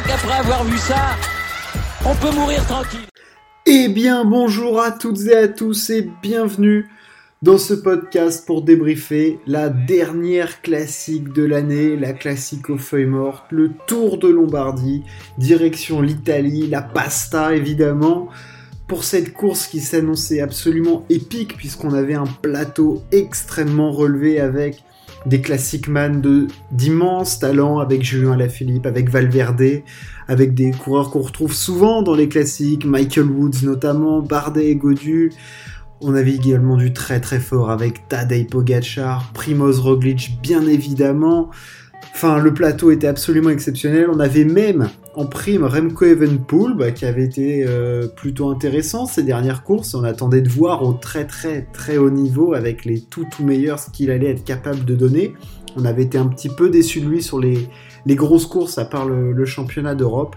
crois 0.00 0.16
qu'après 0.16 0.38
avoir 0.38 0.64
vu 0.64 0.78
ça, 0.78 1.16
on 2.04 2.14
peut 2.14 2.34
mourir 2.34 2.64
tranquille. 2.66 3.00
Eh 3.66 3.88
bien, 3.88 4.24
bonjour 4.24 4.80
à 4.80 4.92
toutes 4.92 5.20
et 5.26 5.36
à 5.36 5.48
tous 5.48 5.90
et 5.90 6.08
bienvenue 6.22 6.88
dans 7.42 7.58
ce 7.58 7.74
podcast 7.74 8.46
pour 8.46 8.62
débriefer 8.62 9.40
la 9.46 9.68
dernière 9.68 10.62
classique 10.62 11.32
de 11.32 11.44
l'année, 11.44 11.96
la 11.96 12.12
classique 12.12 12.70
aux 12.70 12.78
feuilles 12.78 13.06
mortes, 13.06 13.46
le 13.50 13.72
Tour 13.86 14.18
de 14.18 14.28
Lombardie, 14.28 15.04
direction 15.38 16.00
l'Italie, 16.00 16.66
la 16.66 16.82
pasta 16.82 17.54
évidemment, 17.54 18.28
pour 18.86 19.04
cette 19.04 19.32
course 19.32 19.66
qui 19.66 19.80
s'annonçait 19.80 20.40
absolument 20.40 21.04
épique 21.10 21.56
puisqu'on 21.56 21.92
avait 21.92 22.14
un 22.14 22.26
plateau 22.26 23.02
extrêmement 23.12 23.92
relevé 23.92 24.40
avec 24.40 24.82
des 25.26 25.40
classiques 25.40 25.88
man 25.88 26.20
de 26.20 26.46
d'immenses 26.72 27.38
talents 27.38 27.78
avec 27.78 28.02
Julien 28.02 28.32
Alaphilippe, 28.32 28.86
avec 28.86 29.10
Valverde, 29.10 29.82
avec 30.28 30.54
des 30.54 30.70
coureurs 30.70 31.10
qu'on 31.10 31.20
retrouve 31.20 31.52
souvent 31.52 32.02
dans 32.02 32.14
les 32.14 32.28
classiques, 32.28 32.84
Michael 32.84 33.26
Woods 33.26 33.62
notamment, 33.62 34.20
Bardet 34.20 34.68
et 34.68 34.76
Godu. 34.76 35.32
On 36.00 36.14
avait 36.14 36.34
également 36.34 36.76
du 36.76 36.92
très 36.92 37.20
très 37.20 37.40
fort 37.40 37.70
avec 37.70 38.08
Tadej 38.08 38.46
Pogacar, 38.46 39.30
Primoz 39.34 39.80
Roglic 39.80 40.38
bien 40.42 40.66
évidemment. 40.66 41.50
Enfin, 42.12 42.38
le 42.38 42.52
plateau 42.52 42.90
était 42.90 43.06
absolument 43.06 43.50
exceptionnel. 43.50 44.08
On 44.12 44.20
avait 44.20 44.44
même 44.44 44.90
en 45.14 45.26
prime 45.26 45.64
Remco 45.64 46.04
Evenpool, 46.04 46.76
bah, 46.76 46.90
qui 46.90 47.04
avait 47.04 47.24
été 47.24 47.64
euh, 47.66 48.08
plutôt 48.08 48.50
intéressant 48.50 49.06
ces 49.06 49.22
dernières 49.22 49.62
courses. 49.62 49.94
On 49.94 50.04
attendait 50.04 50.42
de 50.42 50.48
voir 50.48 50.82
au 50.82 50.92
très 50.92 51.26
très 51.26 51.62
très 51.72 51.96
haut 51.96 52.10
niveau 52.10 52.54
avec 52.54 52.84
les 52.84 53.00
tout 53.00 53.26
tout 53.30 53.44
meilleurs 53.44 53.78
ce 53.78 53.90
qu'il 53.90 54.10
allait 54.10 54.30
être 54.30 54.44
capable 54.44 54.84
de 54.84 54.94
donner. 54.94 55.34
On 55.76 55.84
avait 55.84 56.02
été 56.02 56.18
un 56.18 56.26
petit 56.26 56.48
peu 56.48 56.68
déçu 56.68 57.00
de 57.00 57.08
lui 57.08 57.22
sur 57.22 57.38
les, 57.38 57.68
grosses 58.08 58.46
courses 58.46 58.78
à 58.78 58.84
part 58.84 59.06
le, 59.06 59.44
championnat 59.44 59.94
d'Europe. 59.94 60.36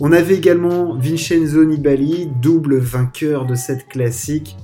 On 0.00 0.12
avait 0.12 0.36
également 0.36 0.96
Vincenzo 0.96 1.64
Nibali, 1.64 2.30
double 2.40 2.78
vainqueur 2.78 3.44
de 3.44 3.54
cette 3.54 3.88
classique. 3.88 4.56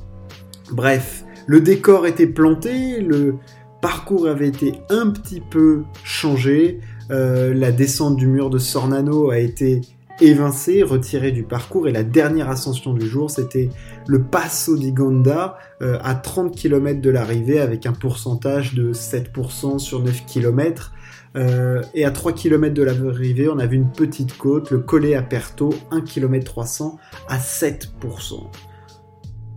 Bref, 0.73 1.25
le 1.47 1.61
décor 1.61 2.07
était 2.07 2.27
planté, 2.27 3.01
le 3.01 3.37
parcours 3.81 4.27
avait 4.29 4.49
été 4.49 4.75
un 4.91 5.11
petit 5.11 5.41
peu 5.41 5.85
changé. 6.05 6.81
Euh, 7.11 7.55
la 7.55 7.73
descente 7.73 8.17
du 8.17 8.27
mur 8.27 8.51
de 8.51 8.59
Sornano 8.59 9.31
a 9.31 9.39
été 9.39 9.81
évincée, 10.21 10.83
retirée 10.83 11.31
du 11.31 11.45
parcours 11.45 11.87
et 11.87 11.93
la 11.93 12.03
dernière 12.03 12.51
ascension 12.51 12.93
du 12.93 13.07
jour 13.07 13.31
c'était 13.31 13.71
le 14.09 14.25
Passo 14.25 14.77
di 14.77 14.93
Gonda 14.93 15.59
euh, 15.81 15.97
à 16.03 16.17
30 16.17 16.57
km 16.57 17.01
de 17.01 17.11
l'arrivée 17.11 17.61
avec 17.61 17.87
un 17.87 17.93
pourcentage 17.93 18.75
de 18.75 18.93
7% 18.93 19.79
sur 19.79 20.03
9 20.03 20.27
km. 20.27 20.93
Euh, 21.37 21.83
et 21.95 22.05
à 22.05 22.11
3 22.11 22.33
km 22.33 22.75
de 22.75 22.83
l'arrivée, 22.83 23.49
on 23.49 23.59
avait 23.59 23.77
une 23.77 23.93
petite 23.93 24.37
côte, 24.37 24.71
le 24.71 24.79
Colle 24.79 25.15
Aperto, 25.15 25.73
1 25.91 26.01
km 26.01 26.45
300 26.45 26.99
à 27.29 27.39
7%. 27.39 28.51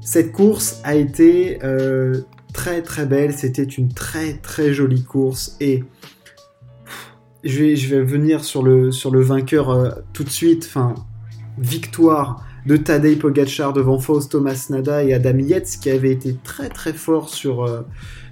Cette 0.01 0.31
course 0.31 0.81
a 0.83 0.95
été 0.95 1.59
très 2.51 2.81
très 2.81 3.05
belle, 3.05 3.33
c'était 3.33 3.63
une 3.63 3.93
très 3.93 4.33
très 4.33 4.73
jolie 4.73 5.03
course 5.03 5.55
et 5.59 5.83
je 7.43 7.59
vais, 7.59 7.75
je 7.75 7.95
vais 7.95 8.03
venir 8.03 8.43
sur 8.43 8.63
le, 8.63 8.91
sur 8.91 9.11
le 9.11 9.21
vainqueur 9.21 9.69
euh, 9.69 9.89
tout 10.13 10.23
de 10.23 10.29
suite. 10.29 10.65
Enfin, 10.67 10.95
victoire 11.57 12.45
de 12.65 12.77
Tadej 12.77 13.17
Pogacar 13.17 13.73
devant 13.73 13.99
Fausto 13.99 14.39
Masnada 14.39 15.03
et 15.03 15.13
Adam 15.13 15.37
Yates 15.39 15.77
qui 15.81 15.89
avait 15.89 16.11
été 16.11 16.35
très 16.43 16.69
très 16.69 16.93
fort 16.93 17.29
sur, 17.29 17.63
euh, 17.63 17.81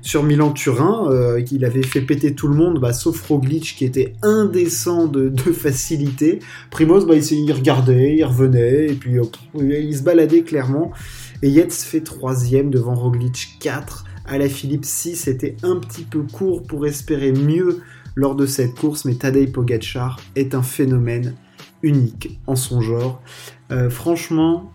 sur 0.02 0.24
Milan-Turin. 0.24 1.10
Euh, 1.10 1.44
il 1.52 1.66
avait 1.66 1.84
fait 1.84 2.02
péter 2.02 2.36
tout 2.36 2.48
le 2.48 2.56
monde, 2.56 2.80
bah, 2.80 2.94
sauf 2.94 3.20
Roglic 3.28 3.76
qui 3.76 3.86
était 3.86 4.14
indécent 4.22 5.08
de, 5.08 5.30
de 5.30 5.52
facilité. 5.52 6.40
Primoz, 6.70 7.08
bah, 7.08 7.16
il, 7.16 7.52
regardait, 7.52 8.16
il 8.18 8.24
revenait 8.24 8.88
et 8.90 8.94
puis 8.94 9.16
il 9.56 9.98
se 9.98 10.04
baladait 10.04 10.44
clairement. 10.44 10.92
Et 11.42 11.50
Yates 11.50 11.74
fait 11.74 12.02
troisième 12.02 12.70
devant 12.70 12.94
Roglic 12.94 13.58
4. 13.60 14.06
À 14.30 14.38
la 14.38 14.48
Philippe 14.48 14.86
6, 14.86 15.16
c'était 15.16 15.56
un 15.64 15.78
petit 15.78 16.04
peu 16.04 16.22
court 16.22 16.62
pour 16.62 16.86
espérer 16.86 17.32
mieux 17.32 17.82
lors 18.14 18.36
de 18.36 18.46
cette 18.46 18.76
course, 18.76 19.06
mais 19.06 19.16
Tadej 19.16 19.52
Pogacar 19.52 20.20
est 20.36 20.54
un 20.54 20.62
phénomène 20.62 21.34
unique 21.82 22.40
en 22.46 22.56
son 22.56 22.80
genre. 22.80 23.24
Euh, 23.72 23.90
franchement, 23.90 24.72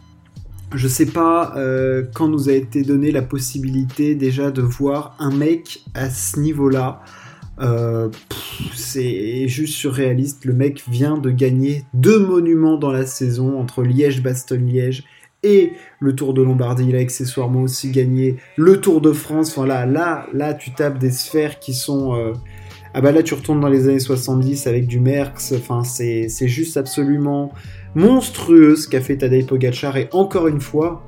je 0.75 0.89
sais 0.89 1.07
pas 1.07 1.55
euh, 1.57 2.03
quand 2.15 2.27
nous 2.27 2.49
a 2.49 2.53
été 2.53 2.83
donné 2.83 3.13
la 3.13 3.23
possibilité 3.23 4.17
déjà 4.17 4.51
de 4.51 4.61
voir 4.61 5.15
un 5.21 5.31
mec 5.31 5.85
à 5.95 6.11
ce 6.11 6.41
niveau-là. 6.41 7.05
Euh, 7.61 8.09
c'est 8.75 9.47
juste 9.47 9.75
surréaliste. 9.75 10.47
Le 10.47 10.53
mec 10.53 10.83
vient 10.89 11.17
de 11.17 11.31
gagner 11.31 11.85
deux 11.95 12.19
monuments 12.19 12.77
dans 12.77 12.91
la 12.91 13.07
saison 13.07 13.61
entre 13.61 13.85
Liège-Bastogne-Liège 13.85 15.05
et 15.45 15.75
le 16.01 16.17
Tour 16.17 16.35
de 16.35 16.43
Lombardie. 16.43 16.87
Il 16.89 16.97
a 16.97 16.99
accessoirement 16.99 17.63
aussi 17.63 17.91
gagné 17.91 18.37
le 18.57 18.81
Tour 18.81 19.01
de 19.01 19.13
France. 19.13 19.55
Voilà, 19.55 19.87
là, 19.87 20.27
là, 20.33 20.55
tu 20.55 20.73
tapes 20.73 20.99
des 20.99 21.11
sphères 21.11 21.61
qui 21.61 21.75
sont 21.75 22.35
ah 22.97 23.01
bah 23.01 23.11
là 23.11 23.25
tu 23.25 23.35
retournes 23.35 23.61
dans 23.61 23.69
les 23.69 23.89
années 23.89 23.99
70 23.99 24.69
avec 24.69 24.87
du 24.87 25.01
Merckx, 25.01 25.53
enfin 25.57 25.83
c'est 25.83 26.29
juste 26.47 26.77
absolument 26.77 27.53
monstrueux 27.97 28.77
ce 28.77 28.89
qu'a 28.89 29.01
fait 29.01 29.17
Tadej 29.17 29.47
Pogacar 29.47 29.97
et 29.97 30.09
encore 30.13 30.47
une 30.47 30.61
fois, 30.61 31.03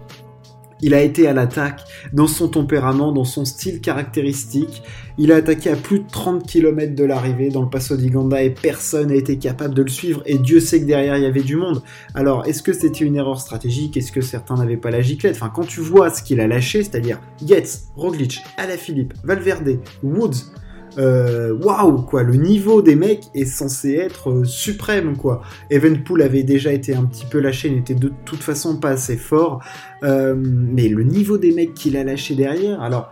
il 0.81 0.95
a 0.95 1.03
été 1.03 1.27
à 1.27 1.33
l'attaque 1.33 1.83
dans 2.13 2.27
son 2.27 2.49
tempérament, 2.49 3.13
dans 3.13 3.25
son 3.25 3.45
style 3.45 3.81
caractéristique. 3.81 4.83
Il 5.19 5.33
a 5.33 5.37
attaqué 5.37 5.71
à 5.71 5.77
plus 5.77 6.01
de 6.01 6.09
30 6.11 6.47
km 6.47 6.95
de 6.95 7.05
l'arrivée 7.05 7.49
dans 7.49 7.63
le 7.63 7.71
Passo 7.71 7.97
di 7.97 8.11
Ganda 8.11 8.43
et 8.43 8.51
personne 8.51 9.09
n'a 9.09 9.15
été 9.15 9.39
capable 9.39 9.75
de 9.75 9.83
le 9.83 9.89
suivre. 9.89 10.23
Et 10.27 10.39
Dieu 10.39 10.61
sait 10.61 10.81
que 10.81 10.85
derrière 10.85 11.17
il 11.17 11.23
y 11.23 11.27
avait 11.27 11.43
du 11.43 11.57
monde. 11.57 11.83
Alors, 12.15 12.47
est-ce 12.47 12.63
que 12.63 12.73
c'était 12.73 13.05
une 13.05 13.17
erreur 13.17 13.41
stratégique? 13.41 13.97
Est-ce 13.97 14.13
que 14.13 14.21
certains 14.21 14.57
n'avaient 14.57 14.77
pas 14.77 14.91
la 14.91 15.01
giclette? 15.01 15.37
Enfin, 15.37 15.51
quand 15.55 15.67
tu 15.67 15.81
vois 15.81 16.11
ce 16.11 16.23
qu'il 16.23 16.41
a 16.41 16.47
lâché, 16.47 16.83
c'est-à-dire 16.83 17.21
Yates, 17.41 17.85
Roglic, 17.97 18.43
Alaphilippe, 18.59 19.15
Valverde, 19.25 19.79
Woods, 20.03 20.53
euh, 20.99 21.53
waouh 21.53 22.03
quoi, 22.03 22.23
le 22.23 22.35
niveau 22.35 22.83
des 22.83 22.97
mecs 22.97 23.25
est 23.35 23.45
censé 23.45 23.95
être 23.95 24.31
euh, 24.31 24.45
suprême 24.45 25.17
quoi. 25.17 25.43
Evenpool 25.71 26.23
avait 26.23 26.43
déjà 26.43 26.73
été 26.73 26.95
un 26.95 27.05
petit 27.05 27.27
peu 27.27 27.39
lâché, 27.39 27.71
n'était 27.71 27.95
de 27.95 28.13
toute 28.25 28.43
façon 28.43 28.77
pas 28.77 28.91
assez 28.91 29.17
fort, 29.17 29.63
euh, 30.03 30.35
mais 30.39 30.89
le 30.89 31.03
niveau 31.03 31.39
des 31.39 31.53
mecs 31.53 31.75
qu'il 31.75 31.97
a 31.97 32.05
lâché 32.05 32.35
derrière, 32.35 32.81
alors 32.81 33.11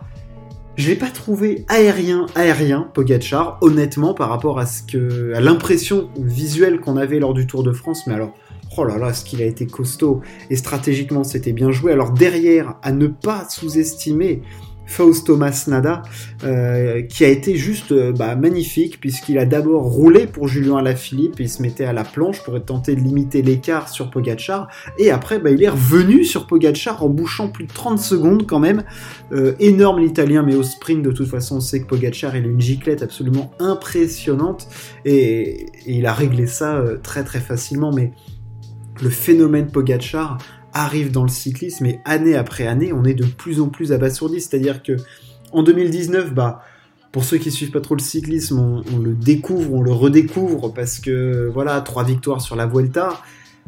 je 0.75 0.89
l'ai 0.89 0.95
pas 0.95 1.09
trouvé 1.09 1.63
aérien, 1.69 2.25
aérien, 2.35 2.89
Pogachar, 2.93 3.57
honnêtement, 3.61 4.13
par 4.13 4.27
rapport 4.27 4.59
à 4.59 4.65
ce 4.65 4.83
que, 4.83 5.33
à 5.33 5.39
l'impression 5.39 6.09
visuelle 6.17 6.81
qu'on 6.81 6.97
avait 6.97 7.19
lors 7.19 7.33
du 7.33 7.47
Tour 7.47 7.63
de 7.63 7.71
France, 7.71 8.07
mais 8.07 8.13
alors, 8.13 8.33
oh 8.77 8.83
là 8.83 8.97
là, 8.97 9.13
ce 9.13 9.23
qu'il 9.23 9.41
a 9.41 9.45
été 9.45 9.67
costaud, 9.67 10.21
et 10.49 10.55
stratégiquement 10.57 11.23
c'était 11.23 11.53
bien 11.53 11.71
joué. 11.71 11.93
Alors 11.93 12.11
derrière, 12.11 12.75
à 12.81 12.91
ne 12.91 13.07
pas 13.07 13.47
sous-estimer 13.49 14.41
Fausto 14.85 15.35
Masnada, 15.35 16.03
euh, 16.43 17.01
qui 17.01 17.25
a 17.25 17.27
été 17.27 17.55
juste 17.55 17.91
euh, 17.91 18.11
bah, 18.11 18.35
magnifique, 18.35 18.99
puisqu'il 18.99 19.37
a 19.37 19.45
d'abord 19.45 19.83
roulé 19.83 20.27
pour 20.27 20.47
Julien 20.47 20.77
Alaphilippe, 20.77 21.39
il 21.39 21.49
se 21.49 21.61
mettait 21.61 21.85
à 21.85 21.93
la 21.93 22.03
planche 22.03 22.43
pour 22.43 22.63
tenter 22.63 22.95
de 22.95 23.01
limiter 23.01 23.41
l'écart 23.41 23.89
sur 23.89 24.09
Pogachar, 24.09 24.67
et 24.97 25.11
après 25.11 25.39
bah, 25.39 25.49
il 25.51 25.63
est 25.63 25.69
revenu 25.69 26.23
sur 26.23 26.47
Pogachar 26.47 27.03
en 27.03 27.09
bouchant 27.09 27.49
plus 27.49 27.65
de 27.65 27.73
30 27.73 27.99
secondes 27.99 28.47
quand 28.47 28.59
même. 28.59 28.83
Euh, 29.31 29.53
énorme 29.59 29.99
l'italien, 29.99 30.43
mais 30.43 30.55
au 30.55 30.63
sprint 30.63 31.03
de 31.03 31.11
toute 31.11 31.27
façon 31.27 31.57
on 31.57 31.61
sait 31.61 31.81
que 31.81 31.87
Pogachar 31.87 32.35
il 32.35 32.45
a 32.45 32.47
une 32.47 32.61
giclette 32.61 33.01
absolument 33.01 33.51
impressionnante, 33.59 34.67
et, 35.03 35.65
et 35.85 35.97
il 35.97 36.05
a 36.05 36.13
réglé 36.13 36.47
ça 36.47 36.83
très 37.01 37.23
très 37.23 37.39
facilement, 37.39 37.91
mais 37.91 38.11
le 39.01 39.09
phénomène 39.09 39.67
Pogachar, 39.67 40.37
arrive 40.75 41.09
dans 41.09 41.23
le 41.23 41.29
cyclisme 41.29 41.85
et 41.85 41.99
année 42.05 42.35
après 42.35 42.67
année, 42.67 42.93
on 42.93 43.05
est 43.05 43.15
de 43.15 43.25
plus 43.25 43.61
en 43.61 43.69
plus 43.69 43.91
abasourdi. 43.91 44.41
C'est-à-dire 44.41 44.83
que 44.83 44.97
en 45.51 45.63
2019, 45.63 46.33
bah, 46.33 46.61
pour 47.11 47.23
ceux 47.23 47.37
qui 47.37 47.49
suivent 47.49 47.71
pas 47.71 47.79
trop 47.79 47.95
le 47.95 48.01
cyclisme, 48.01 48.59
on, 48.59 48.99
le 48.99 49.13
découvre, 49.13 49.73
on 49.73 49.81
le 49.81 49.93
redécouvre 49.93 50.73
parce 50.73 50.99
que 50.99 51.49
voilà, 51.51 51.79
trois 51.79 52.03
victoires 52.03 52.41
sur 52.41 52.57
la 52.57 52.67
Vuelta. 52.67 53.21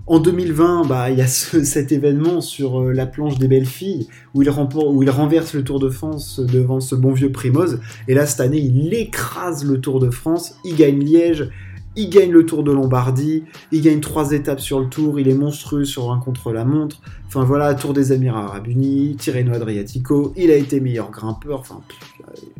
En 0.06 0.20
2020, 0.20 0.86
bah, 0.86 1.10
il 1.10 1.18
y 1.18 1.22
a 1.22 1.28
cet 1.28 1.94
événement 1.94 2.42
sur 2.42 2.82
euh, 2.82 2.92
la 2.92 3.06
planche 3.06 3.40
des 3.40 3.48
belles 3.48 3.66
filles 3.66 4.10
où 4.34 4.42
il, 4.42 4.50
où 4.50 5.04
il 5.04 5.10
renverse 5.10 5.54
le 5.54 5.64
Tour 5.64 5.80
de 5.80 5.90
France 5.90 6.42
devant 6.42 6.82
ce 6.82 6.94
bon 6.94 7.14
vieux 7.14 7.32
Primoz. 7.32 7.80
Et 8.10 8.14
là, 8.14 8.26
cette 8.26 8.42
année, 8.42 8.60
il 8.60 8.94
écrase 8.94 9.64
le 9.64 9.80
Tour 9.80 10.02
de 10.02 10.10
France, 10.10 10.56
il 10.66 10.76
gagne 10.76 11.00
Liège, 11.00 11.50
il 11.98 12.10
gagne 12.10 12.32
le 12.32 12.46
Tour 12.46 12.64
de 12.64 12.72
Lombardie, 12.72 13.44
il 13.72 13.82
gagne 13.82 14.00
trois 14.00 14.32
étapes 14.32 14.62
sur 14.62 14.80
le 14.80 14.88
Tour, 14.88 15.20
il 15.20 15.28
est 15.28 15.34
monstrueux 15.34 15.84
sur 15.84 16.12
un 16.12 16.20
contre-la-montre. 16.20 17.02
Enfin 17.28 17.44
voilà, 17.44 17.74
Tour 17.74 17.94
des 17.94 18.14
Émirats 18.14 18.46
Arabes 18.46 18.68
Unis, 18.68 19.16
Tirreno 19.18 19.54
Adriatico, 19.54 20.32
il 20.38 20.52
a 20.52 20.56
été 20.56 20.80
meilleur 20.80 21.12
grimpeur. 21.12 21.60
Enfin, 21.60 21.82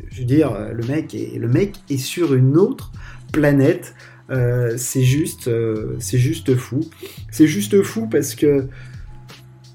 je 0.10 0.20
veux 0.20 0.26
dire, 0.26 0.52
le 0.74 0.84
mec 0.86 1.14
est, 1.14 1.38
le 1.38 1.48
mec 1.48 1.76
est 1.90 1.98
sur 1.98 2.34
une 2.34 2.58
autre 2.58 2.92
planète. 3.32 3.94
Euh, 4.30 4.74
c'est 4.78 5.04
juste, 5.04 5.48
euh, 5.48 5.96
c'est 6.00 6.18
juste 6.18 6.56
fou. 6.56 6.82
C'est 7.32 7.48
juste 7.48 7.82
fou 7.84 8.08
parce 8.08 8.36
que 8.36 8.68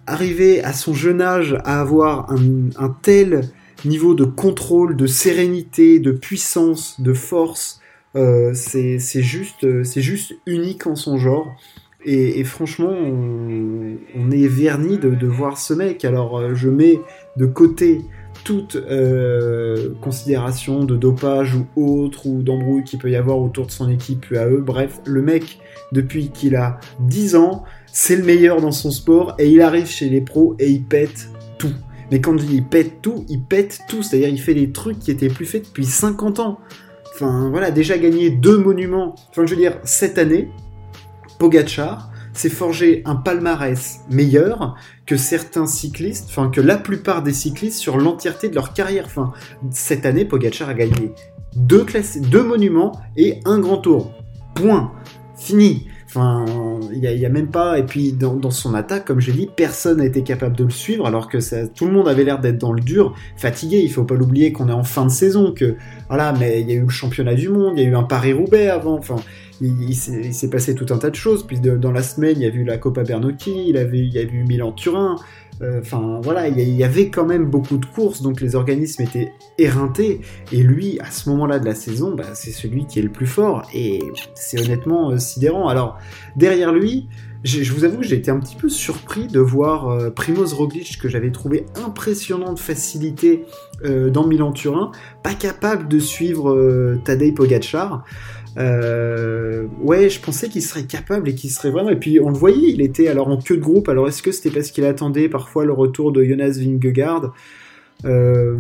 arriver 0.07 0.63
à 0.65 0.73
son 0.73 0.93
jeune 0.93 1.23
âge 1.23 1.57
à 1.65 1.81
avoir 1.81 2.31
un 2.31 2.97
tel 3.03 3.49
niveau 3.85 4.15
de 4.15 4.25
contrôle, 4.25 4.97
de 4.97 5.07
sérénité, 5.07 6.01
de 6.01 6.11
puissance, 6.11 7.01
de 7.01 7.13
force, 7.13 7.81
c'est 8.15 8.99
juste, 9.23 9.85
c'est 9.85 10.03
juste 10.03 10.35
unique 10.47 10.87
en 10.87 10.97
son 10.97 11.19
genre. 11.19 11.55
Et, 12.05 12.43
franchement, 12.43 12.91
on, 12.91 14.31
est 14.33 14.49
verni 14.49 14.99
de, 14.99 15.27
voir 15.27 15.57
ce 15.57 15.73
mec. 15.73 16.05
Alors, 16.05 16.55
je 16.55 16.69
mets 16.69 17.01
de 17.37 17.47
côté 17.47 18.01
toute 18.45 18.77
euh, 18.77 19.95
considération 20.01 20.85
de 20.85 20.97
dopage 20.97 21.55
ou 21.55 21.67
autre, 21.77 22.27
ou 22.27 22.43
d'embrouille 22.43 22.83
qu'il 22.83 22.99
peut 22.99 23.11
y 23.11 23.17
avoir 23.17 23.39
autour 23.39 23.67
de 23.67 23.71
son 23.71 23.89
équipe 23.89 24.27
eux. 24.33 24.63
Bref, 24.65 25.01
le 25.07 25.23
mec, 25.23 25.61
depuis 25.93 26.31
qu'il 26.31 26.57
a 26.57 26.81
10 27.01 27.37
ans, 27.37 27.65
c'est 27.87 28.17
le 28.17 28.25
meilleur 28.25 28.61
dans 28.61 28.73
son 28.73 28.91
sport, 28.91 29.35
et 29.39 29.49
il 29.49 29.61
arrive 29.61 29.87
chez 29.87 30.09
les 30.09 30.21
pros 30.21 30.57
et 30.59 30.71
il 30.71 30.83
pète 30.83 31.29
tout. 31.59 31.75
Mais 32.11 32.21
quand 32.21 32.37
je 32.37 32.45
dis 32.45 32.57
il 32.57 32.65
pète 32.65 33.01
tout, 33.01 33.25
il 33.29 33.43
pète 33.43 33.81
tout, 33.89 34.03
c'est-à-dire 34.03 34.29
il 34.29 34.41
fait 34.41 34.55
des 34.55 34.71
trucs 34.71 34.99
qui 34.99 35.11
étaient 35.11 35.29
plus 35.29 35.47
faits 35.47 35.67
depuis 35.67 35.85
50 35.85 36.41
ans. 36.41 36.59
Voilà, 37.51 37.71
déjà 37.71 37.99
gagné 37.99 38.31
deux 38.31 38.59
monuments. 38.59 39.15
Enfin 39.31 39.47
je 39.47 39.55
veux 39.55 39.61
dire, 39.61 39.79
cette 39.85 40.19
année, 40.19 40.51
Pogachar, 41.39 42.13
s'est 42.33 42.49
forgé 42.49 43.03
un 43.05 43.17
palmarès 43.17 44.01
meilleur 44.11 44.77
que 45.07 45.17
certains 45.17 45.67
cyclistes, 45.67 46.27
enfin 46.31 46.51
que 46.51 46.61
la 46.61 46.77
plupart 46.77 47.23
des 47.23 47.33
cyclistes 47.33 47.79
sur 47.79 47.99
l'entièreté 47.99 48.49
de 48.49 48.55
leur 48.55 48.73
carrière. 48.73 49.05
Enfin, 49.07 49.33
cette 49.71 50.07
année, 50.07 50.25
Pogacar 50.25 50.69
a 50.69 50.75
gagné 50.75 51.13
deux 51.57 52.43
monuments 52.43 52.93
et 53.17 53.41
un 53.45 53.59
grand 53.59 53.79
tour. 53.79 54.13
Point. 54.55 54.93
Fini. 55.37 55.89
Enfin, 56.15 56.45
il 56.93 57.01
n'y 57.01 57.25
a, 57.25 57.29
même 57.31 57.47
pas. 57.47 57.79
Et 57.79 57.85
puis, 57.85 58.13
dans, 58.13 58.51
son 58.51 58.75
attaque, 58.75 59.07
comme 59.07 59.21
j'ai 59.21 59.33
dit, 59.33 59.49
personne 59.55 59.99
n'a 59.99 60.05
été 60.05 60.23
capable 60.23 60.55
de 60.55 60.65
le 60.65 60.71
suivre, 60.71 61.07
alors 61.07 61.27
que 61.27 61.41
ça, 61.41 61.67
tout 61.67 61.87
le 61.87 61.93
monde 61.93 62.07
avait 62.07 62.25
l'air 62.25 62.39
d'être 62.39 62.59
dans 62.59 62.75
le 62.75 62.83
dur, 62.83 63.15
fatigué. 63.37 63.81
Il 63.83 63.91
faut 63.91 64.05
pas 64.05 64.15
l'oublier 64.15 64.53
qu'on 64.53 64.69
est 64.69 64.73
en 64.73 64.85
fin 64.85 65.07
de 65.07 65.11
saison, 65.11 65.55
que 65.57 65.77
voilà, 66.09 66.35
mais 66.39 66.61
il 66.61 66.69
y 66.69 66.73
a 66.73 66.75
eu 66.75 66.83
le 66.83 66.91
championnat 66.91 67.35
du 67.35 67.49
monde, 67.49 67.79
il 67.79 67.85
y 67.85 67.87
a 67.87 67.89
eu 67.89 67.97
un 67.97 68.03
Paris-Roubaix 68.03 68.69
avant. 68.69 68.99
Enfin, 68.99 69.17
il, 69.63 69.95
s'est 69.95 70.51
passé 70.51 70.75
tout 70.75 70.87
un 70.91 70.99
tas 70.99 71.11
de 71.11 71.15
choses. 71.15 71.47
Puis 71.47 71.61
dans 71.61 71.93
la 71.93 72.03
semaine, 72.03 72.35
il 72.37 72.43
y 72.43 72.47
a 72.47 72.49
eu 72.49 72.65
la 72.65 72.79
Coppa 72.79 73.03
Bernocchi, 73.03 73.69
il, 73.69 73.77
y 73.77 74.19
a 74.19 74.23
eu 74.23 74.45
Milan-Turin. 74.45 75.17
Euh, 75.61 75.81
enfin 75.81 76.21
voilà, 76.23 76.49
il 76.49 76.59
y, 76.59 76.83
avait 76.83 77.09
quand 77.09 77.27
même 77.27 77.45
beaucoup 77.47 77.77
de 77.77 77.87
courses, 77.87 78.23
donc 78.23 78.41
les 78.41 78.57
organismes 78.57 79.03
étaient 79.03 79.33
éreintés. 79.59 80.21
Et 80.51 80.63
lui, 80.63 80.99
à 81.01 81.11
ce 81.11 81.29
moment-là 81.31 81.59
de 81.59 81.65
la 81.65 81.75
saison, 81.75 82.15
bah, 82.15 82.35
c'est 82.35 82.51
celui 82.51 82.87
qui 82.87 82.99
est 82.99 83.03
le 83.03 83.13
plus 83.13 83.27
fort. 83.27 83.63
Et 83.73 84.01
c'est 84.35 84.61
honnêtement 84.61 85.11
euh, 85.11 85.19
sidérant. 85.19 85.69
Alors 85.69 85.99
derrière 86.37 86.73
lui, 86.73 87.09
je 87.45 87.73
vous 87.73 87.85
avoue 87.85 88.03
j'ai 88.03 88.17
été 88.17 88.31
un 88.31 88.39
petit 88.39 88.55
peu 88.55 88.69
surpris 88.69 89.27
de 89.27 89.41
voir 89.41 89.89
euh, 89.89 90.11
Primoz 90.11 90.53
Roglic 90.55 90.99
que 91.01 91.09
j'avais 91.09 91.33
trouvé 91.33 91.67
impressionnant 91.85 92.53
de 92.53 92.59
facilité 92.59 93.45
dans 93.85 94.25
Milan-Turin, 94.25 94.93
pas 95.25 95.35
capable 95.35 95.89
de 95.89 95.99
suivre 95.99 96.97
Tadej 97.05 97.35
Pogacar. 97.35 98.05
Euh, 98.59 99.67
ouais, 99.81 100.11
je 100.11 100.21
pensais 100.21 100.49
qu'il 100.49 100.63
serait 100.63 100.85
capable 100.85 101.29
et 101.29 101.35
qu'il 101.35 101.51
serait 101.51 101.71
vraiment. 101.71 101.91
Et 101.91 101.97
puis 101.97 102.21
on 102.21 102.29
le 102.29 102.37
voyait, 102.37 102.71
il 102.71 102.83
était 102.83 103.09
alors 103.09 103.29
en 103.29 103.39
queue 103.39 103.57
de 103.57 103.63
groupe. 103.63 103.89
Alors 103.89 104.09
est-ce 104.09 104.23
que 104.23 104.33
c'était 104.33 104.51
parce 104.51 104.71
qu'il 104.71 104.85
attendait 104.85 105.29
parfois 105.29 105.65
le 105.65 105.73
retour 105.73 106.13
de 106.13 106.23
Jonas 106.23 106.59
Vingegaard? 106.59 107.33
Euh, 108.05 108.57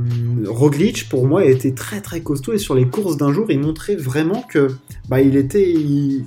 Roglic, 0.47 1.09
pour 1.09 1.27
moi, 1.27 1.45
était 1.45 1.73
très 1.73 2.01
très 2.01 2.21
costaud 2.21 2.53
et 2.53 2.59
sur 2.59 2.75
les 2.75 2.87
courses 2.87 3.17
d'un 3.17 3.33
jour, 3.33 3.47
il 3.51 3.61
montrait 3.61 3.97
vraiment 3.97 4.45
que 4.49 4.69
bah 5.09 5.21
il 5.21 5.37
était, 5.37 5.75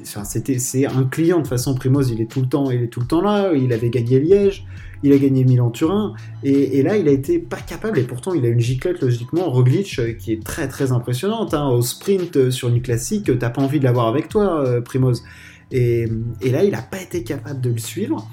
c'était, 0.03 0.59
c'est 0.59 0.85
un 0.85 1.03
client 1.03 1.41
de 1.41 1.47
façon 1.47 1.75
Primoz, 1.75 2.11
il 2.11 2.21
est 2.21 2.29
tout 2.29 2.41
le 2.41 2.47
temps, 2.47 2.71
il 2.71 2.83
est 2.83 2.87
tout 2.87 2.99
le 2.99 3.07
temps 3.07 3.21
là. 3.21 3.53
Il 3.53 3.71
avait 3.73 3.89
gagné 3.89 4.19
Liège, 4.19 4.65
il 5.05 5.13
a 5.13 5.17
gagné 5.17 5.43
Milan-Turin, 5.43 6.13
et, 6.43 6.81
là, 6.81 6.97
il 6.97 7.07
a 7.07 7.11
été 7.11 7.39
pas 7.39 7.57
capable, 7.57 7.99
et 7.99 8.03
pourtant, 8.03 8.33
il 8.33 8.45
a 8.45 8.49
une 8.49 8.59
giclette, 8.59 9.01
logiquement, 9.01 9.49
Roglic, 9.49 9.99
euh, 9.99 10.13
qui 10.13 10.33
est 10.33 10.43
très 10.43 10.67
très 10.67 10.91
impressionnante. 10.91 11.53
Hein. 11.53 11.67
Au 11.69 11.81
sprint 11.81 12.37
euh, 12.37 12.51
sur 12.51 12.69
une 12.69 12.81
classique, 12.81 13.31
t'as 13.37 13.49
pas 13.49 13.61
envie 13.61 13.79
de 13.79 13.83
l'avoir 13.83 14.07
avec 14.07 14.29
toi, 14.29 14.65
euh, 14.65 14.81
Primoz. 14.81 15.23
Et, 15.71 16.07
là, 16.43 16.63
il 16.63 16.73
a 16.73 16.81
pas 16.81 17.01
été 17.01 17.23
capable 17.23 17.61
de 17.61 17.69
le 17.69 17.77
suivre. 17.77 18.27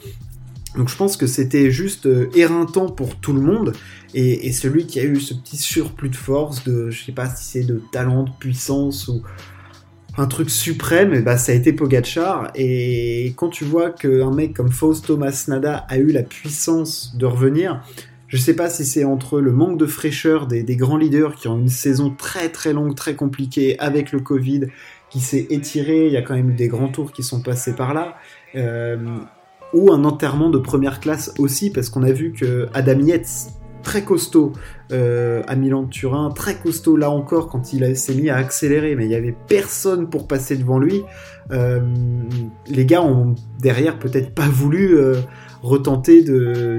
Donc 0.77 0.89
je 0.89 0.97
pense 0.97 1.17
que 1.17 1.27
c'était 1.27 1.71
juste 1.71 2.09
éreintant 2.35 2.87
pour 2.87 3.17
tout 3.17 3.33
le 3.33 3.41
monde. 3.41 3.73
Et, 4.15 4.53
celui 4.53 4.87
qui 4.87 5.01
a 5.01 5.05
eu 5.05 5.21
ce 5.21 5.35
petit 5.35 5.57
surplus 5.57 6.11
de 6.11 6.17
force, 6.17 6.65
de 6.65 6.91
je 6.91 7.05
sais 7.05 7.13
pas 7.13 7.29
si 7.29 7.45
c'est 7.45 7.65
de 7.65 7.83
talent, 7.93 8.25
de 8.25 8.31
puissance 8.39 9.09
ou, 9.09 9.23
un 10.19 10.27
truc 10.27 10.51
suprême, 10.51 11.23
bah, 11.23 11.39
ça 11.39 11.53
a 11.53 11.55
été 11.55 11.73
Pogachar. 11.73 12.51
Et 12.55 13.33
quand 13.37 13.49
tu 13.49 13.65
vois 13.65 13.91
qu'un 13.91 14.31
mec 14.31 14.55
comme 14.55 14.71
Fausto 14.71 15.17
Masnada 15.17 15.87
a 15.89 15.97
eu 15.97 16.13
la 16.13 16.23
puissance 16.23 17.17
de 17.17 17.27
revenir, 17.27 17.83
je 18.29 18.37
sais 18.37 18.55
pas 18.55 18.71
si 18.71 18.85
c'est 18.85 19.05
entre 19.05 19.41
le 19.41 19.53
manque 19.53 19.79
de 19.79 19.87
fraîcheur 19.87 20.47
des, 20.47 20.65
grands 20.77 20.97
leaders 20.97 21.35
qui 21.35 21.49
ont 21.49 21.59
une 21.59 21.69
saison 21.69 22.11
très 22.11 22.49
très 22.49 22.73
longue, 22.73 22.95
très 22.95 23.15
compliquée 23.15 23.79
avec 23.79 24.13
le 24.13 24.21
Covid, 24.21 24.69
qui 25.11 25.21
s'est 25.21 25.47
étiré, 25.51 26.07
il 26.07 26.13
y 26.13 26.17
a 26.17 26.23
quand 26.23 26.35
même 26.35 26.51
eu 26.51 26.55
des 26.55 26.69
grands 26.69 26.89
tours 26.89 27.13
qui 27.13 27.23
sont 27.23 27.43
passés 27.43 27.75
par 27.75 27.93
là, 27.93 28.17
euh, 28.55 29.19
ou 29.73 29.93
un 29.93 30.05
enterrement 30.05 30.51
de 30.51 30.59
première 30.59 31.01
classe 31.01 31.33
aussi, 31.39 31.71
parce 31.71 31.89
qu'on 31.89 32.03
a 32.03 32.13
vu 32.13 32.33
que 32.33 32.69
Adam 32.75 32.99
Yates, 33.01 33.53
très 33.83 34.03
costaud 34.03 34.53
euh, 34.93 35.43
à 35.47 35.57
Milan-Turin, 35.57 36.31
très 36.31 36.55
costaud 36.57 36.97
là 36.97 37.11
encore 37.11 37.49
quand 37.49 37.73
il 37.73 37.97
s'est 37.97 38.15
mis 38.15 38.31
à 38.31 38.37
accélérer, 38.37 38.95
mais 38.95 39.05
il 39.05 39.09
n'y 39.09 39.15
avait 39.15 39.35
personne 39.49 40.09
pour 40.09 40.27
passer 40.27 40.57
devant 40.57 40.79
lui. 40.79 41.03
Euh, 41.51 41.81
les 42.69 42.87
gars 42.87 43.03
ont 43.03 43.35
derrière 43.61 43.99
peut-être 43.99 44.35
pas 44.35 44.49
voulu 44.49 44.97
euh, 44.97 45.17
retenter 45.63 46.25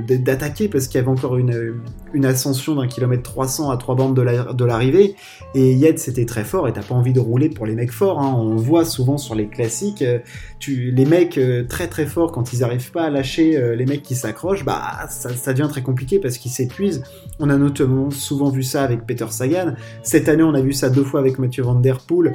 d'attaquer 0.04 0.68
parce 0.68 0.88
qu'il 0.88 1.00
y 1.00 1.02
avait 1.02 1.12
encore 1.12 1.38
une, 1.38 1.82
une 2.14 2.26
ascension 2.26 2.76
d'un 2.76 2.88
kilomètre 2.88 3.24
300 3.24 3.72
à 3.72 3.78
trois 3.78 3.96
bandes 3.96 4.16
de 4.16 4.66
l'arrivée. 4.66 5.16
et 5.56 5.74
Yed 5.74 5.98
c'était 6.00 6.26
très 6.26 6.44
fort 6.44 6.68
et 6.68 6.74
t'as 6.74 6.84
pas 6.84 6.96
envie 6.96 7.14
de 7.14 7.20
rouler 7.20 7.50
pour 7.50 7.66
les 7.66 7.76
mecs 7.76 7.92
forts. 7.92 8.20
Hein. 8.22 8.34
On 8.38 8.56
voit 8.56 8.86
souvent 8.86 9.18
sur 9.18 9.36
les 9.36 9.48
classiques, 9.48 10.02
euh, 10.02 10.20
tu, 10.60 10.92
les 10.92 11.06
mecs 11.06 11.38
euh, 11.38 11.66
très 11.68 11.88
très 11.88 12.06
forts 12.06 12.32
quand 12.32 12.54
ils 12.54 12.64
arrivent 12.64 12.92
pas 12.92 13.04
à 13.04 13.10
lâcher 13.10 13.58
euh, 13.58 13.76
les 13.76 13.86
mecs 13.86 14.04
qui 14.04 14.16
s'accrochent, 14.16 14.66
bah 14.66 14.82
ça, 15.10 15.30
ça, 15.30 15.54
devient 15.54 15.70
très 15.70 15.82
compliqué 15.82 16.20
parce 16.20 16.38
qu'ils 16.38 16.52
s'épuisent. 16.52 17.04
On 17.40 17.50
a 17.50 17.58
notamment 17.58 18.12
souvent 18.12 18.50
vu 18.50 18.64
ça 18.64 18.84
avec 18.84 19.06
Peter 19.06 19.28
Sagan. 19.30 19.74
Cette 20.04 20.28
année, 20.30 20.44
on 20.44 20.54
a 20.54 20.62
vu 20.62 20.74
ça 20.74 20.90
deux 20.90 21.04
fois 21.04 21.20
avec 21.20 21.40
Mathieu 21.40 21.64
Van 21.64 21.76
Der 21.76 22.00
Poel 22.00 22.34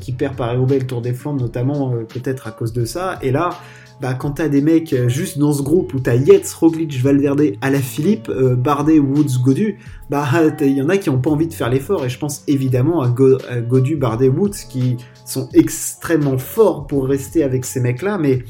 qui 0.00 0.12
perd 0.12 0.36
par 0.36 0.56
Roubaix 0.56 0.78
le 0.78 0.86
Tour 0.86 1.02
des 1.02 1.12
Flandres 1.12 1.40
notamment 1.40 1.92
peut-être 2.08 2.46
à 2.46 2.50
cause 2.50 2.72
de 2.72 2.84
ça. 2.84 3.18
Et 3.22 3.30
là 3.30 3.50
bah, 4.00 4.14
quand 4.14 4.32
t'as 4.32 4.48
des 4.48 4.60
mecs 4.60 4.92
euh, 4.92 5.08
juste 5.08 5.38
dans 5.38 5.52
ce 5.52 5.62
groupe 5.62 5.94
où 5.94 6.00
t'as 6.00 6.16
Yates, 6.16 6.50
Roglic, 6.52 7.00
Valverde, 7.00 7.52
Alaphilippe, 7.62 8.28
euh, 8.28 8.54
Bardet, 8.54 8.98
Woods, 8.98 9.40
Godu, 9.42 9.78
bah 10.10 10.28
il 10.60 10.76
y 10.76 10.82
en 10.82 10.88
a 10.88 10.98
qui 10.98 11.08
ont 11.08 11.18
pas 11.18 11.30
envie 11.30 11.46
de 11.46 11.54
faire 11.54 11.70
l'effort 11.70 12.04
et 12.04 12.10
je 12.10 12.18
pense 12.18 12.44
évidemment 12.46 13.00
à, 13.00 13.08
Godu, 13.08 13.96
Bardet, 13.96 14.28
Woods 14.28 14.68
qui 14.68 14.98
sont 15.24 15.48
extrêmement 15.54 16.38
forts 16.38 16.86
pour 16.86 17.06
rester 17.06 17.42
avec 17.42 17.64
ces 17.64 17.80
mecs-là, 17.80 18.18
mais 18.18 18.44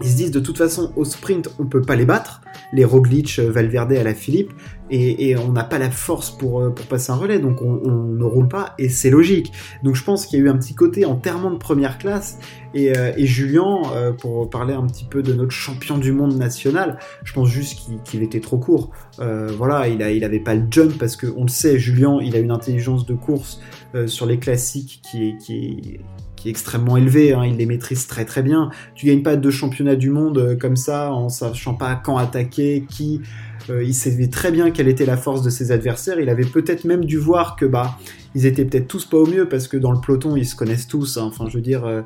ils 0.00 0.08
se 0.08 0.16
disent 0.16 0.30
de 0.30 0.40
toute 0.40 0.58
façon 0.58 0.92
au 0.96 1.04
sprint 1.04 1.50
on 1.58 1.66
peut 1.66 1.82
pas 1.82 1.94
les 1.94 2.06
battre, 2.06 2.40
les 2.72 2.84
Roglic, 2.84 3.38
euh, 3.38 3.50
Valverde, 3.50 3.92
la 3.92 4.14
Philippe, 4.14 4.52
et, 4.90 5.36
on 5.36 5.52
n'a 5.52 5.64
pas 5.64 5.78
la 5.78 5.90
force 5.90 6.30
pour, 6.30 6.60
euh, 6.60 6.70
pour 6.70 6.86
passer 6.86 7.10
un 7.10 7.16
relais, 7.16 7.38
donc 7.38 7.62
on, 7.62 7.74
ne 7.74 8.24
roule 8.24 8.48
pas, 8.48 8.74
et 8.78 8.88
c'est 8.88 9.10
logique. 9.10 9.52
Donc 9.82 9.94
je 9.94 10.04
pense 10.04 10.26
qu'il 10.26 10.38
y 10.38 10.42
a 10.42 10.44
eu 10.44 10.48
un 10.48 10.56
petit 10.56 10.74
côté 10.74 11.04
enterrement 11.04 11.50
de 11.50 11.56
première 11.56 11.98
classe, 11.98 12.38
et, 12.74 12.96
euh, 12.96 13.12
Julien, 13.18 13.82
pour 14.20 14.50
parler 14.50 14.74
un 14.74 14.86
petit 14.86 15.04
peu 15.04 15.22
de 15.22 15.32
notre 15.32 15.52
champion 15.52 15.98
du 15.98 16.12
monde 16.12 16.36
national, 16.36 16.98
je 17.24 17.32
pense 17.32 17.48
juste 17.48 17.78
qu'il 18.04 18.22
était 18.22 18.40
trop 18.40 18.58
court. 18.58 18.90
voilà, 19.18 19.88
il, 19.88 20.02
a, 20.02 20.10
il 20.10 20.24
avait 20.24 20.40
pas 20.40 20.54
le 20.54 20.66
jump, 20.70 20.98
parce 20.98 21.16
qu'on 21.16 21.42
le 21.42 21.48
sait, 21.48 21.78
Julien, 21.78 22.18
il 22.22 22.36
a 22.36 22.38
une 22.38 22.50
intelligence 22.50 23.06
de 23.06 23.14
course 23.14 23.60
sur 24.06 24.26
les 24.26 24.38
classiques 24.38 25.00
qui 25.02 25.36
qui 25.38 26.50
extrêmement 26.50 26.96
élevé, 26.96 27.32
hein, 27.32 27.44
il 27.44 27.56
les 27.56 27.66
maîtrise 27.66 28.06
très 28.06 28.24
très 28.24 28.42
bien. 28.42 28.70
Tu 28.94 29.06
gagnes 29.06 29.22
pas 29.22 29.36
de 29.36 29.50
championnat 29.50 29.96
du 29.96 30.10
monde 30.10 30.38
euh, 30.38 30.56
comme 30.56 30.76
ça 30.76 31.12
en 31.12 31.28
sachant 31.28 31.74
pas 31.74 31.94
quand 31.96 32.16
attaquer, 32.16 32.84
qui. 32.88 33.20
Euh, 33.70 33.82
il 33.82 33.94
savait 33.94 34.28
très 34.28 34.50
bien 34.50 34.70
quelle 34.70 34.88
était 34.88 35.06
la 35.06 35.16
force 35.16 35.42
de 35.42 35.50
ses 35.50 35.72
adversaires. 35.72 36.20
Il 36.20 36.28
avait 36.28 36.44
peut-être 36.44 36.84
même 36.84 37.04
dû 37.04 37.18
voir 37.18 37.56
que 37.56 37.64
bah 37.64 37.98
ils 38.34 38.46
étaient 38.46 38.64
peut-être 38.64 38.88
tous 38.88 39.04
pas 39.04 39.16
au 39.16 39.26
mieux 39.26 39.48
parce 39.48 39.68
que 39.68 39.76
dans 39.76 39.92
le 39.92 40.00
peloton 40.00 40.36
ils 40.36 40.46
se 40.46 40.56
connaissent 40.56 40.88
tous. 40.88 41.16
Hein. 41.16 41.24
Enfin 41.24 41.46
je 41.48 41.56
veux 41.56 41.62
dire. 41.62 42.04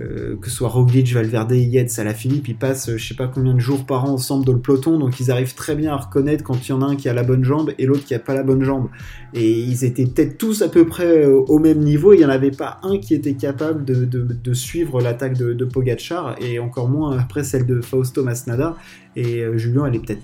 Euh, 0.00 0.36
que 0.40 0.50
ce 0.50 0.56
soit 0.56 0.68
Roglic, 0.68 1.12
Valverde, 1.12 1.52
Yates, 1.52 2.14
Philippe, 2.16 2.48
ils 2.48 2.56
passent 2.56 2.88
euh, 2.88 2.96
je 2.96 3.06
sais 3.06 3.14
pas 3.14 3.28
combien 3.28 3.54
de 3.54 3.60
jours 3.60 3.86
par 3.86 4.04
an 4.06 4.14
ensemble 4.14 4.44
dans 4.44 4.52
le 4.52 4.58
peloton, 4.58 4.98
donc 4.98 5.20
ils 5.20 5.30
arrivent 5.30 5.54
très 5.54 5.76
bien 5.76 5.92
à 5.92 5.96
reconnaître 5.96 6.42
quand 6.42 6.66
il 6.66 6.70
y 6.70 6.72
en 6.72 6.82
a 6.82 6.86
un 6.86 6.96
qui 6.96 7.08
a 7.08 7.12
la 7.12 7.22
bonne 7.22 7.44
jambe 7.44 7.70
et 7.78 7.86
l'autre 7.86 8.04
qui 8.04 8.12
a 8.12 8.18
pas 8.18 8.34
la 8.34 8.42
bonne 8.42 8.64
jambe. 8.64 8.88
Et 9.34 9.52
ils 9.52 9.84
étaient 9.84 10.06
peut-être 10.06 10.36
tous 10.36 10.62
à 10.62 10.68
peu 10.68 10.84
près 10.84 11.24
euh, 11.24 11.44
au 11.46 11.60
même 11.60 11.78
niveau, 11.78 12.12
il 12.12 12.20
y 12.20 12.24
en 12.24 12.28
avait 12.28 12.50
pas 12.50 12.80
un 12.82 12.98
qui 12.98 13.14
était 13.14 13.34
capable 13.34 13.84
de, 13.84 14.54
suivre 14.54 15.00
l'attaque 15.00 15.38
de, 15.38 15.52
de 15.52 15.64
Pogacar, 15.64 16.36
et 16.40 16.58
encore 16.58 16.88
moins 16.88 17.16
après 17.16 17.44
celle 17.44 17.64
de 17.64 17.80
Fausto 17.80 18.24
Masnada. 18.24 18.76
Et 19.16 19.44
Julien, 19.56 19.86
elle 19.86 19.94
est 19.94 20.00
peut-être 20.00 20.22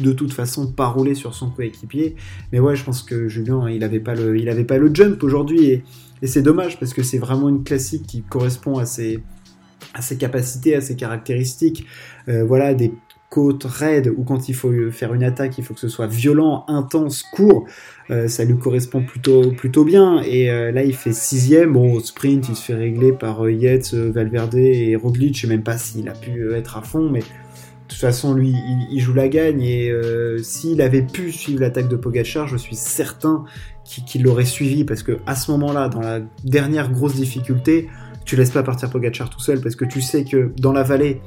de 0.00 0.12
toute 0.12 0.32
façon 0.32 0.66
pas 0.66 0.86
roulé 0.86 1.14
sur 1.14 1.34
son 1.34 1.50
coéquipier. 1.50 2.16
Mais 2.52 2.58
ouais, 2.58 2.74
je 2.74 2.84
pense 2.84 3.02
que 3.02 3.28
Julien, 3.28 3.68
il 3.70 3.84
avait 3.84 4.00
pas 4.00 4.14
le, 4.14 4.36
avait 4.48 4.64
pas 4.64 4.78
le 4.78 4.92
jump 4.92 5.22
aujourd'hui. 5.22 5.82
Et 6.22 6.26
c'est 6.28 6.42
dommage 6.42 6.78
parce 6.78 6.94
que 6.94 7.02
c'est 7.02 7.18
vraiment 7.18 7.48
une 7.48 7.64
classique 7.64 8.06
qui 8.06 8.22
correspond 8.22 8.78
à 8.78 8.86
ses, 8.86 9.20
à 9.92 10.02
ses 10.02 10.16
capacités, 10.16 10.74
à 10.74 10.80
ses 10.80 10.94
caractéristiques. 10.94 11.84
Euh, 12.28 12.44
voilà, 12.44 12.74
des 12.74 12.94
côte 13.28 13.64
raide 13.64 14.12
ou 14.14 14.24
quand 14.24 14.50
il 14.50 14.54
faut 14.54 14.70
faire 14.90 15.14
une 15.14 15.24
attaque, 15.24 15.56
il 15.56 15.64
faut 15.64 15.72
que 15.72 15.80
ce 15.80 15.88
soit 15.88 16.06
violent, 16.06 16.66
intense, 16.68 17.22
court. 17.22 17.64
Euh, 18.10 18.28
ça 18.28 18.44
lui 18.44 18.58
correspond 18.58 19.02
plutôt 19.02 19.52
plutôt 19.52 19.84
bien. 19.84 20.22
Et 20.22 20.50
euh, 20.50 20.70
là, 20.70 20.84
il 20.84 20.94
fait 20.94 21.14
sixième. 21.14 21.72
Bon, 21.72 21.94
au 21.94 22.00
sprint, 22.00 22.50
il 22.50 22.56
se 22.56 22.62
fait 22.62 22.74
régler 22.74 23.12
par 23.12 23.48
Yates, 23.48 23.94
Valverde 23.94 24.56
et 24.56 24.94
Roglic. 24.96 25.34
Je 25.34 25.42
sais 25.42 25.46
même 25.46 25.62
pas 25.62 25.78
s'il 25.78 26.10
a 26.10 26.12
pu 26.12 26.52
être 26.52 26.76
à 26.76 26.82
fond, 26.82 27.08
mais 27.08 27.22
toute 27.92 28.00
façon, 28.00 28.34
lui, 28.34 28.54
il, 28.90 29.00
joue 29.00 29.14
la 29.14 29.28
gagne. 29.28 29.62
Et 29.62 29.92
s'il 30.42 30.80
avait 30.82 31.02
pu 31.02 31.32
suivre 31.32 31.60
l'attaque 31.60 31.88
de 31.88 31.96
Pogachar, 31.96 32.48
je 32.48 32.56
suis 32.56 32.76
certain 32.76 33.44
qu'il 33.84 34.22
l'aurait 34.22 34.44
suivi 34.44 34.84
parce 34.84 35.02
que 35.02 35.18
à 35.26 35.34
ce 35.34 35.50
moment-là, 35.52 35.88
dans 35.88 36.00
la 36.00 36.20
dernière 36.44 36.90
grosse 36.90 37.14
difficulté, 37.14 37.88
tu 38.24 38.36
laisses 38.36 38.50
pas 38.50 38.62
partir 38.62 38.90
Pogachar 38.90 39.30
tout 39.30 39.40
seul 39.40 39.60
parce 39.60 39.76
que 39.76 39.84
tu 39.84 40.00
sais 40.00 40.24
que 40.24 40.52
dans 40.58 40.72
la 40.72 40.82
vallée, 40.82 41.20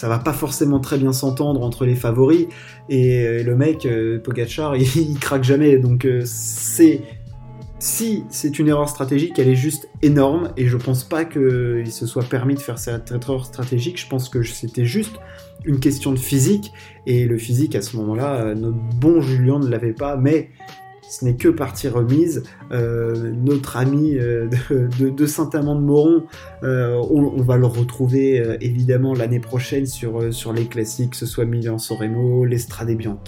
ça 0.00 0.08
va 0.08 0.18
pas 0.18 0.32
forcément 0.32 0.80
très 0.80 0.96
bien 0.96 1.12
s'entendre 1.12 1.62
entre 1.62 1.84
les 1.84 1.94
favoris 1.94 2.46
et 2.88 3.42
le 3.42 3.54
mec 3.54 3.84
euh, 3.84 4.18
Pogachar 4.18 4.74
il, 4.96 5.18
craque 5.18 5.44
jamais 5.44 5.76
donc 5.76 6.06
euh, 6.06 6.22
c'est 6.24 7.02
si 7.80 8.24
c'est 8.28 8.58
une 8.58 8.68
erreur 8.68 8.88
stratégique, 8.90 9.38
elle 9.38 9.48
est 9.48 9.54
juste 9.54 9.88
énorme 10.02 10.52
et 10.58 10.66
je 10.66 10.76
pense 10.76 11.02
pas 11.02 11.24
qu'il 11.24 11.90
se 11.90 12.06
soit 12.06 12.24
permis 12.24 12.54
de 12.54 12.60
faire 12.60 12.78
cette 12.78 13.10
erreur 13.10 13.46
stratégique. 13.46 13.98
Je 13.98 14.06
pense 14.06 14.28
que 14.28 14.42
c'était 14.42 14.84
juste 14.84 15.16
une 15.64 15.80
question 15.80 16.12
de 16.12 16.18
physique 16.18 16.72
et 17.06 17.24
le 17.24 17.38
physique 17.38 17.74
à 17.74 17.82
ce 17.82 17.96
moment-là, 17.96 18.34
euh, 18.42 18.54
notre 18.54 18.76
bon 18.76 19.22
Julien 19.22 19.58
ne 19.58 19.66
l'avait 19.66 19.94
pas, 19.94 20.16
mais 20.16 20.50
ce 21.10 21.24
n'est 21.24 21.34
que 21.34 21.48
partie 21.48 21.88
remise. 21.88 22.44
Euh, 22.70 23.32
notre 23.32 23.76
ami 23.76 24.16
euh, 24.16 24.48
de, 24.70 25.26
Saint-Amand-de-Moron, 25.26 26.24
euh, 26.62 26.94
on, 27.10 27.42
va 27.42 27.56
le 27.56 27.66
retrouver 27.66 28.56
évidemment 28.60 29.12
l'année 29.14 29.40
prochaine 29.40 29.86
sur, 29.86 30.20
les 30.52 30.66
classiques, 30.66 31.10
que 31.10 31.16
ce 31.16 31.26
soit 31.26 31.44
Milan-San 31.44 31.98
Remo, 31.98 32.44
l'Estrade 32.44 32.90
Bianche, 32.90 33.18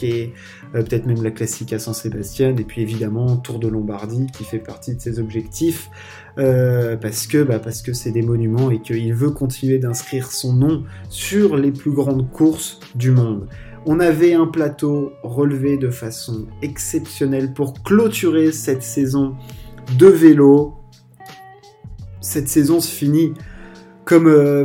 peut-être 0.73 1.07
même 1.07 1.23
la 1.23 1.33
classique 1.33 1.73
à 1.73 1.79
San-Sébastien, 1.79 2.57
et 2.57 2.65
puis 2.65 2.83
évidemment 2.83 3.37
Tour 3.37 3.59
de 3.59 3.69
Lombardie 3.69 4.27
qui 4.33 4.45
fait 4.45 4.59
partie 4.59 4.95
de 4.95 5.01
ses 5.01 5.19
objectifs. 5.19 5.91
parce 6.37 7.27
que 7.27 7.43
bah, 7.43 7.59
parce 7.59 7.83
que 7.83 7.93
c'est 7.93 8.13
des 8.13 8.23
monuments 8.23 8.71
et 8.71 8.81
qu'il 8.81 9.13
veut 9.13 9.31
continuer 9.31 9.79
d'inscrire 9.79 10.31
son 10.31 10.53
nom 10.53 10.85
sur 11.09 11.57
les 11.57 11.73
plus 11.73 11.93
grandes 11.93 12.31
courses 12.31 12.79
du 12.95 13.11
monde. 13.11 13.49
On 13.85 13.99
avait 13.99 14.35
un 14.35 14.47
plateau 14.47 15.13
relevé 15.25 15.77
de 15.77 15.91
façon 15.91 16.47
exceptionnelle 16.63 17.53
pour 17.53 17.83
clôturer 17.83 18.53
cette 18.53 18.83
saison 18.83 19.35
de 19.99 20.07
vélo. 20.07 20.75
Cette 22.21 22.49
saison 22.49 22.81
se 22.81 22.89
finit 22.89 23.35
comme, 24.05 24.29
euh, 24.29 24.65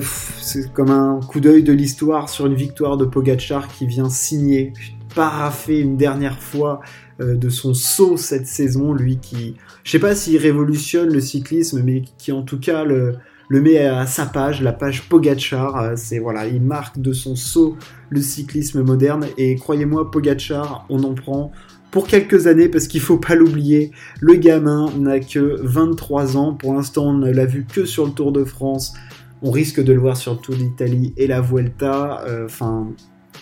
un 0.77 1.19
coup 1.27 1.39
d'œil 1.39 1.63
de 1.63 1.73
l'histoire 1.73 2.29
sur 2.29 2.45
une 2.45 2.53
victoire 2.53 2.97
de 2.97 3.05
Pogachar 3.05 3.67
qui 3.67 3.87
vient 3.87 4.09
signer, 4.09 4.73
paraffer 5.15 5.79
une 5.79 5.97
dernière 5.97 6.39
fois 6.39 6.81
euh, 7.19 7.35
de 7.35 7.49
son 7.49 7.73
saut 7.73 8.17
cette 8.17 8.45
saison, 8.45 8.93
lui 8.93 9.17
qui, 9.17 9.55
je 9.83 9.91
sais 9.91 9.99
pas 9.99 10.13
s'il 10.13 10.37
révolutionne 10.37 11.11
le 11.11 11.21
cyclisme, 11.21 11.81
mais 11.83 12.03
qui 12.19 12.31
en 12.31 12.43
tout 12.43 12.59
cas 12.59 12.83
le, 12.83 13.15
le 13.49 13.61
met 13.61 13.77
à 13.77 14.05
sa 14.05 14.25
page, 14.25 14.61
la 14.61 14.73
page 14.73 15.07
Pogachar. 15.07 15.77
Euh, 15.77 15.93
c'est 15.95 16.19
voilà, 16.19 16.47
il 16.47 16.61
marque 16.61 16.99
de 16.99 17.13
son 17.13 17.35
saut 17.35 17.77
le 18.09 18.21
cyclisme 18.21 18.81
moderne. 18.83 19.27
Et 19.37 19.55
croyez-moi, 19.55 20.11
Pogachar, 20.11 20.85
on 20.89 21.03
en 21.03 21.13
prend 21.13 21.51
pour 21.91 22.07
quelques 22.07 22.47
années 22.47 22.67
parce 22.67 22.87
qu'il 22.87 23.01
faut 23.01 23.17
pas 23.17 23.35
l'oublier. 23.35 23.91
Le 24.19 24.35
gamin 24.35 24.91
n'a 24.97 25.19
que 25.19 25.59
23 25.61 26.37
ans. 26.37 26.53
Pour 26.53 26.73
l'instant, 26.73 27.07
on 27.07 27.13
ne 27.13 27.31
l'a 27.31 27.45
vu 27.45 27.65
que 27.65 27.85
sur 27.85 28.05
le 28.05 28.11
Tour 28.11 28.31
de 28.31 28.43
France. 28.43 28.93
On 29.41 29.51
risque 29.51 29.83
de 29.83 29.93
le 29.93 29.99
voir 29.99 30.17
sur 30.17 30.33
le 30.33 30.39
Tour 30.39 30.55
d'Italie 30.55 31.13
et 31.15 31.27
la 31.27 31.41
Vuelta. 31.41 32.23
Euh, 32.25 32.45
enfin. 32.45 32.89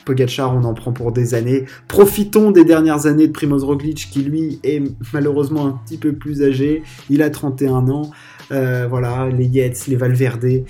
Pogachar, 0.05 0.55
on 0.55 0.63
en 0.63 0.73
prend 0.73 0.93
pour 0.93 1.11
des 1.11 1.33
années. 1.33 1.65
Profitons 1.87 2.51
des 2.51 2.63
dernières 2.63 3.07
années 3.07 3.27
de 3.27 3.33
Primoz 3.33 3.63
Roglic, 3.63 4.09
qui 4.11 4.21
lui 4.21 4.59
est 4.63 4.81
malheureusement 5.13 5.65
un 5.65 5.79
petit 5.85 5.97
peu 5.97 6.13
plus 6.13 6.43
âgé. 6.43 6.83
Il 7.09 7.21
a 7.21 7.29
31 7.29 7.89
ans. 7.89 8.11
Euh, 8.51 8.87
voilà, 8.89 9.27
les 9.29 9.45
Yates, 9.45 9.87
les 9.87 9.95
Valverde. 9.95 10.63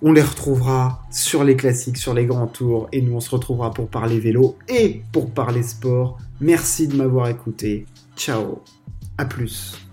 On 0.00 0.12
les 0.12 0.22
retrouvera 0.22 1.02
sur 1.10 1.42
les 1.42 1.56
classiques, 1.56 1.96
sur 1.96 2.14
les 2.14 2.26
grands 2.26 2.46
tours, 2.46 2.88
et 2.92 3.02
nous 3.02 3.14
on 3.14 3.20
se 3.20 3.30
retrouvera 3.30 3.72
pour 3.72 3.88
parler 3.88 4.20
vélo 4.20 4.56
et 4.68 5.02
pour 5.12 5.30
parler 5.30 5.64
sport. 5.64 6.18
Merci 6.40 6.86
de 6.86 6.94
m'avoir 6.94 7.28
écouté. 7.28 7.86
Ciao, 8.16 8.60
à 9.16 9.24
plus. 9.24 9.87